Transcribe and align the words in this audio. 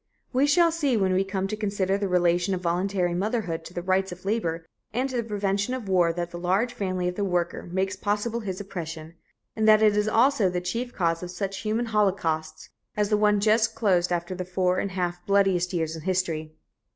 We 0.33 0.47
shall 0.47 0.71
see 0.71 0.97
when 0.97 1.13
we 1.13 1.23
come 1.23 1.47
to 1.47 1.55
consider 1.55 1.95
the 1.95 2.07
relation 2.07 2.55
of 2.55 2.61
voluntary 2.61 3.13
motherhood 3.13 3.63
to 3.65 3.73
the 3.75 3.83
rights 3.83 4.11
of 4.11 4.25
labor 4.25 4.65
and 4.91 5.07
to 5.11 5.15
the 5.15 5.21
prevention 5.23 5.75
of 5.75 5.87
war 5.87 6.11
that 6.11 6.31
the 6.31 6.39
large 6.39 6.73
family 6.73 7.07
of 7.07 7.13
the 7.13 7.23
worker 7.23 7.69
makes 7.71 7.95
possible 7.95 8.39
his 8.39 8.59
oppression, 8.59 9.13
and 9.55 9.67
that 9.67 9.83
it 9.83 10.07
also 10.07 10.47
is 10.47 10.53
the 10.53 10.59
chief 10.61 10.91
cause 10.91 11.21
of 11.21 11.29
such 11.29 11.59
human 11.59 11.85
holocausts 11.85 12.69
as 12.97 13.09
the 13.09 13.15
one 13.17 13.39
just 13.39 13.75
closed 13.75 14.11
after 14.11 14.33
the 14.33 14.43
four 14.43 14.79
and 14.79 14.89
a 14.89 14.93
half 14.95 15.23
bloodiest 15.27 15.71
years 15.71 15.95
in 15.95 16.01
history. 16.01 16.55